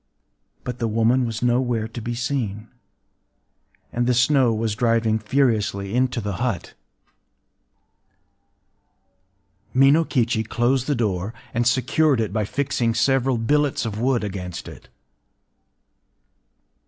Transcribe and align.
But 0.63 0.79
the 0.79 0.87
woman 0.87 1.25
was 1.27 1.43
nowhere 1.43 1.87
to 1.87 2.01
be 2.01 2.15
seen; 2.15 2.69
and 3.93 4.07
the 4.07 4.15
snow 4.15 4.51
was 4.51 4.73
driving 4.73 5.19
furiously 5.19 5.93
into 5.93 6.19
the 6.19 6.37
hut. 6.37 6.73
Minokichi 9.75 10.43
closed 10.43 10.87
the 10.87 10.95
door, 10.95 11.35
and 11.53 11.67
secured 11.67 12.19
it 12.19 12.33
by 12.33 12.45
fixing 12.45 12.95
several 12.95 13.37
billets 13.37 13.85
of 13.85 13.99
wood 13.99 14.23
against 14.23 14.67
it. 14.67 14.89